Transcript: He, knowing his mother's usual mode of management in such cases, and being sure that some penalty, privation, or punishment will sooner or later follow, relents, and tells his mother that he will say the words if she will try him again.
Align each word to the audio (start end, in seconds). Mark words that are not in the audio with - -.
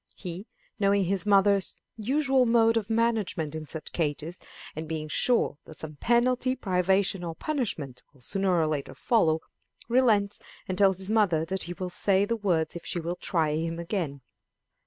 He, 0.15 0.47
knowing 0.79 1.05
his 1.05 1.27
mother's 1.27 1.77
usual 1.95 2.47
mode 2.47 2.75
of 2.75 2.89
management 2.89 3.53
in 3.53 3.67
such 3.67 3.91
cases, 3.91 4.39
and 4.75 4.87
being 4.89 5.07
sure 5.07 5.59
that 5.65 5.77
some 5.77 5.97
penalty, 5.97 6.55
privation, 6.55 7.23
or 7.23 7.35
punishment 7.35 8.01
will 8.11 8.21
sooner 8.21 8.59
or 8.59 8.65
later 8.65 8.95
follow, 8.95 9.41
relents, 9.87 10.39
and 10.67 10.75
tells 10.75 10.97
his 10.97 11.11
mother 11.11 11.45
that 11.45 11.65
he 11.65 11.73
will 11.73 11.91
say 11.91 12.25
the 12.25 12.35
words 12.35 12.75
if 12.75 12.83
she 12.83 12.99
will 12.99 13.15
try 13.17 13.51
him 13.51 13.77
again. 13.77 14.21